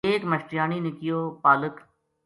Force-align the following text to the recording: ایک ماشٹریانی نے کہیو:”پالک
ایک 0.09 0.21
ماشٹریانی 0.31 0.77
نے 0.85 0.91
کہیو:”پالک 0.97 1.75